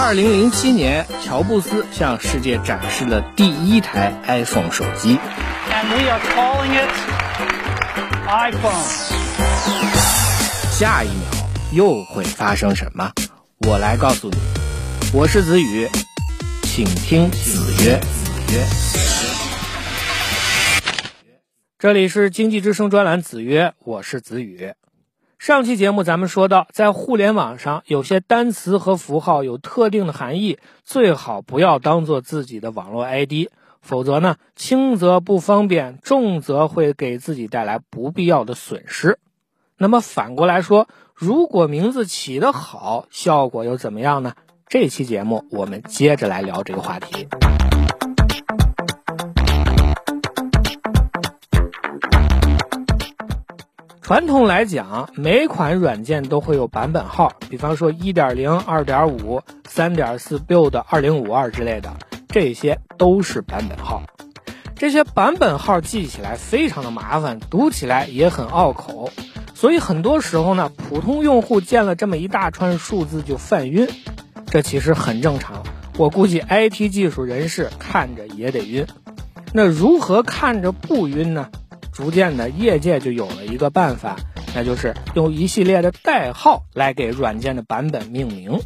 [0.00, 5.18] 二零零七年，乔布斯向世界展示了第一台 iPhone 手机。
[5.72, 6.88] And we are calling it
[8.28, 8.84] iPhone.
[10.70, 11.28] 下一秒
[11.72, 13.10] 又会发生什么？
[13.66, 14.36] 我来告诉你。
[15.12, 15.88] 我是子宇，
[16.62, 17.98] 请听子曰。
[17.98, 18.64] 子曰。
[21.76, 24.74] 这里是经济之声专栏子曰，我是子宇。
[25.38, 33.48] 上期节目咱们说到，在互联网上有些单词和符号有特定的含义，最好不要当做自己的网络 ID，
[33.80, 39.20] 否则呢，轻则不方便，重则会给自己带来不必要的损失。
[39.76, 44.34] 那么反过来说，如果名字起得好，效果又怎么样呢？
[44.66, 47.28] 这期节目我们接着来聊这个话题。
[54.08, 61.92] 传统来讲，每款软件都会有版本号，比方说一点零、二点五、三点四 build 二零五二之类的，
[62.26, 64.02] 这些都是版本号。
[64.74, 69.10] 这些版本号记起来非常的麻烦，读起来也很拗口，
[69.52, 73.86] 所以很多时候呢，普通用户见了这么一大串数字就犯晕，
[74.46, 75.62] 这其实很正常。
[75.98, 78.86] 我估计 IT 技术人士看着也得晕。
[79.52, 81.50] 那如何看着不晕呢？
[81.98, 84.14] 逐渐的，业界就有了一个办法，
[84.54, 88.60] 那就是用一系列的代号来给软件的版本命名。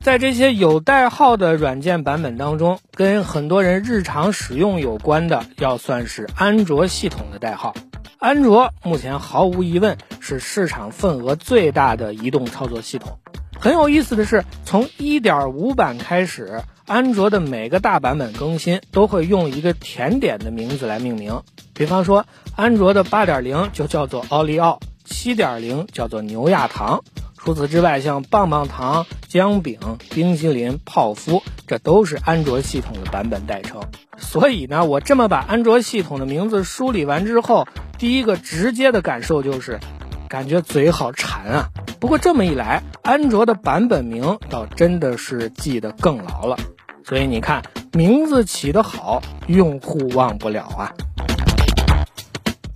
[0.00, 7.74] 在这些有代号的软件版本当中，跟很多人日常使用有关的，要算是安卓系统的代号。
[8.16, 13.18] 安卓目前毫无疑问是市场份额最大的移动操作系统。
[13.60, 21.42] 很有意思的是，从1.5版开始，安卓的每个大版本更新都会用一个甜点的名字来命名。
[21.74, 22.26] 比方说，
[22.56, 27.02] 安卓的8.0就叫做奥利奥，7.0叫做牛轧糖。
[27.36, 29.78] 除此之外，像棒棒糖、姜饼、
[30.10, 33.80] 冰淇淋、泡芙，这都是安卓系统的版本代称。
[34.16, 37.66] 所以呢，我这么把安卓系统的名字梳理完之后，
[37.98, 39.80] 第一个直接的感受就是，
[40.28, 41.68] 感觉嘴好馋啊。
[42.02, 46.58] 不过这么一来，安卓的版本名倒真的是记得更牢了。
[47.04, 50.92] 所以你看，名字起得好，用户忘不了啊。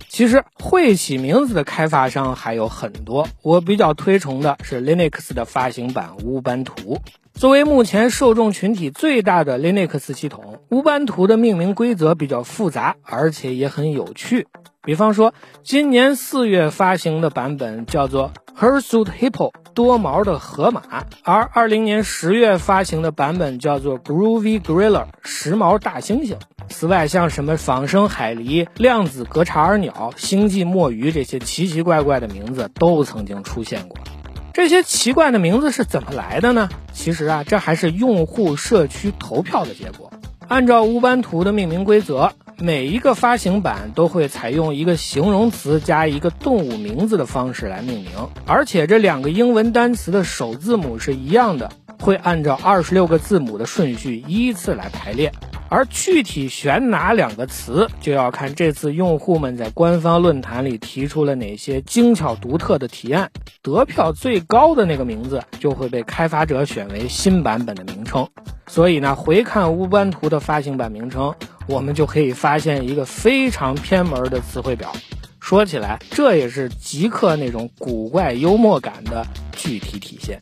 [0.07, 7.01] 其实会起名字的开发商还有很多，我比较推崇的是 Linux 的发行版乌班图。
[7.33, 14.47] 作为目前受众群体最大的 Linux 系统，乌班图的命名规则比较复杂，而且也很有趣。
[14.83, 15.33] 比方说，
[15.63, 20.81] 今年四月发行的版本叫做 Hirsute Hippo 多毛的河马，
[21.21, 26.37] 而二零年十月发行的版本叫做 Groovy Gorilla 时髦大猩猩。
[26.67, 33.99] 此外，像什么仿生海狸、量子格查尔鸟、星际墨鱼这些奇奇怪怪的名字都曾经出现过。
[34.53, 36.67] 这些奇怪的名字是怎么来的呢？
[36.91, 40.11] 其实啊，这还是用户社区投票的结果。
[40.47, 48.11] 按照乌班图的命名规则，每一个发行版都会采用一个形容词加一个动物名字的方式来命名，
[48.47, 55.31] 而且这两个英文单词的首字母是一样的，会按照二十六个字母的顺序依次来排列。
[55.69, 63.29] 而具体选哪两个词，就要看这次用户们在官方论坛里提出了哪些精巧独特的提案。
[63.61, 68.27] 得票最高的那个名字，就会被开发者选为新版本的名称。
[68.65, 71.35] 所以呢，回看乌班图的发行版名称，
[71.67, 74.93] 我们就可以发现一个非常偏门的词汇表。
[75.39, 80.39] 说起来，这也是极客那种古怪幽默感的具体体现。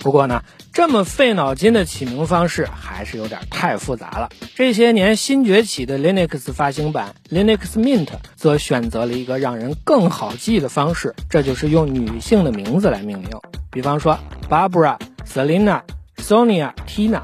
[0.00, 0.42] 不过呢。
[0.72, 4.28] 这么费脑筋的起名方式还是有点太复杂了。
[4.54, 13.30] 这些年新崛起的 Linux 发行版 Linux Mint 则选择了一个让人更好记的方式，这就是用女性的名字来命名。
[13.70, 14.18] 比方说
[14.50, 15.80] Barbara、Selina、
[16.18, 17.22] Sonia、Tina，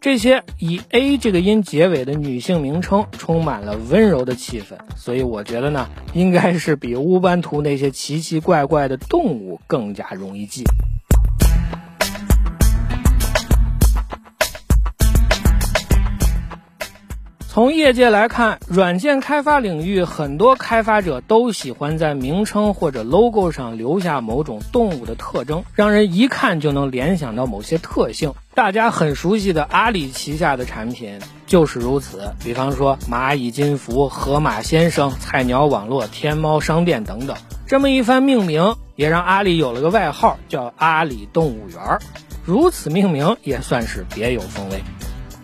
[0.00, 10.64] 这些以 A 这个音结尾的女性名称充满了温柔的气氛，所以我觉得呢，应该是比乌班图那些奇奇怪怪的动物更加容易记。
[17.60, 28.32] 从业界来看，软件开发领域很多开发者都喜欢在名称或者 logo 上留下某种动物的特征，让人一看就能联想到某些特性。
[28.54, 37.36] 大家很熟悉的阿里旗下的产品就是如此，比方说蚂蚁金服、河马先生、菜鸟网络、天猫商店等等。
[37.66, 41.98] 这么一番命名，也让阿里有了个外号，叫阿里动物园。
[42.42, 44.82] 如此命名也算是别有风味。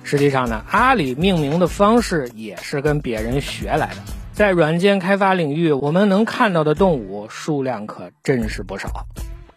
[0.06, 3.96] 实际上呢，阿里命名的方式也是跟别人学来的。
[4.32, 9.06] 在软件开发领域，我们能看到的动物数量可真是不少。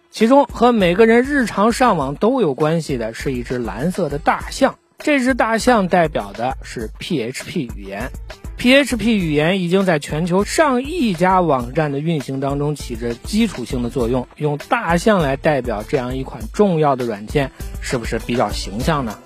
[0.09, 4.75] 其中和每个人日常上网都有关系的是一只蓝色的大象。
[4.97, 8.09] 这只大象代表的是 PHP 语言。
[8.57, 14.27] PHP 语言已经在全球上亿家网站的运行当中起着基础性的作用。
[14.37, 17.51] 用大象来代表这样一款重要的软件，
[17.81, 19.19] 是不是比较形象呢？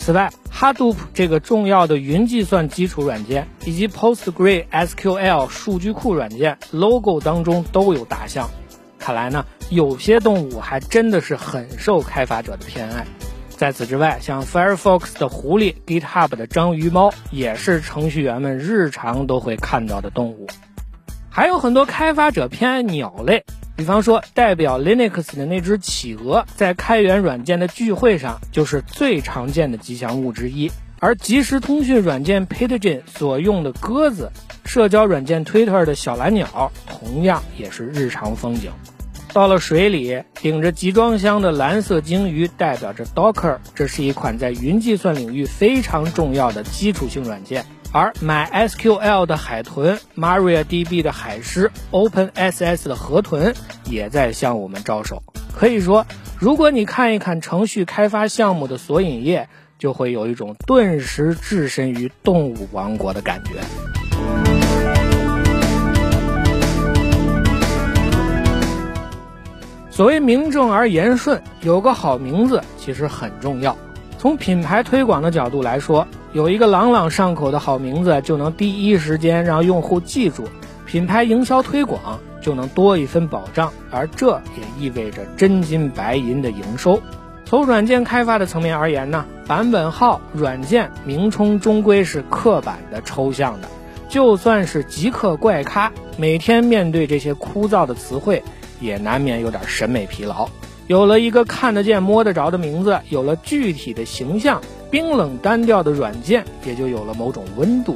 [0.00, 8.48] 此外，Hadoop 这个重要的云计算基础软件，以及 PostgreSQL 数据库软件 logo 当中都有大象。
[8.98, 13.06] 看来呢，有些动物还真的是很受开发者的偏爱。
[13.50, 20.46] 在此之外，像 Firefox 的狐狸、GitHub 的章鱼猫，也是程序员们日常都会看到的动物。
[21.28, 23.44] 还有很多开发者偏爱鸟类。
[23.80, 30.70] 比方说，代表 Linux 的那只企鹅，在开源软件的聚会上就是最常见的吉祥物之一。
[30.98, 34.32] 而即时通讯软件 Pidgin 所用的鸽子，
[34.66, 38.70] 社交软件 Twitter 的小蓝鸟，同样也是日常风景。
[39.32, 47.64] 到了水里，顶着集装箱的蓝色鲸鱼代表着 Docker，这是一款在云计算领域非常重要的基础性软件。
[47.92, 53.52] 而 MySQL 的海豚、MariaDB 的海狮、OpenSS 的河豚
[53.84, 55.22] 也在向我们招手。
[55.56, 56.06] 可以说，
[56.38, 63.54] 如果你看一看程序开发项目的索引页，就会有一种顿时置身于动物王国的感觉。
[69.90, 73.76] 所谓名正而言顺，有个好名字其实很重要。
[74.16, 80.44] 从品牌推广的角度来说，有一个朗朗上口的好名字，就能第一时间让用户记住，
[80.86, 87.02] 品牌营销推广就能多一分保障，而这也意味着真金白银的营收。
[87.44, 93.68] 从软件开发的层面而言呢，版本号、软件名称终归是刻板的、抽象的，
[94.08, 98.44] 就算是极客怪咖，每天面对这些枯燥的词汇，
[98.78, 100.48] 也难免有点审美疲劳。
[100.86, 107.94] 有了一个看得见、摸得着的名字，有了具体的形象，冰冷单调的软件也就有了某种温度。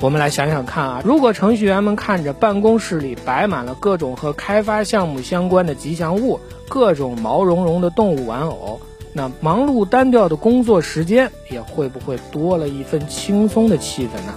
[0.00, 8.80] 我们来想想看啊，如果程序员们看着办公室里摆满了各种和开发项目相关的吉祥物，各种毛茸茸的动物玩偶，
[9.14, 14.34] 那忙碌单调的工作时间也会不会多了一份轻松的气氛呢？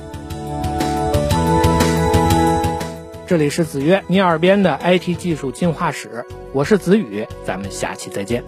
[3.26, 6.24] 这里是子曰你耳边的 IT 技术进化史，
[6.54, 8.42] 我是子宇，咱们下期再见。